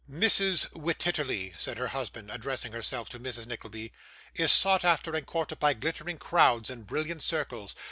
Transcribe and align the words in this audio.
'Mrs. 0.09 0.67
Wititterly,' 0.71 1.53
said 1.59 1.77
her 1.77 1.89
husband, 1.89 2.31
addressing 2.31 2.71
himself 2.71 3.07
to 3.09 3.19
Mrs. 3.19 3.45
Nickleby, 3.45 3.93
'is 4.33 4.51
sought 4.51 4.83
after 4.83 5.13
and 5.15 5.27
courted 5.27 5.59
by 5.59 5.75
glittering 5.75 6.17
crowds 6.17 6.71
and 6.71 6.87
brilliant 6.87 7.21
circles. 7.21 7.75